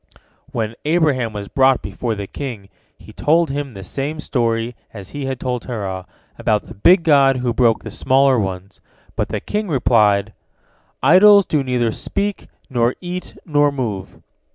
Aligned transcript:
When 0.51 0.73
Abraham 0.83 1.31
was 1.31 1.47
brought 1.47 1.83
before 1.83 2.15
the 2.15 2.25
king, 2.25 2.69
he 2.97 3.13
told 3.13 3.51
him 3.51 3.73
the 3.73 3.83
same 3.83 4.19
story 4.19 4.75
as 4.95 5.09
he 5.09 5.27
had 5.27 5.39
told 5.39 5.61
Terah, 5.61 6.07
about 6.39 6.65
the 6.65 6.73
big 6.73 7.03
god 7.03 7.37
who 7.37 7.53
broke 7.53 7.83
the 7.83 7.91
smaller 7.91 8.39
ones, 8.39 8.81
but 9.15 9.29
the 9.29 9.39
king 9.39 9.67
replied, 9.67 10.33
"Idols 11.03 11.45
do 11.45 11.63
neither 11.63 11.91
speak, 11.91 12.47
nor 12.67 12.95
eat, 12.99 13.37
nor 13.45 13.71
move." 13.71 14.17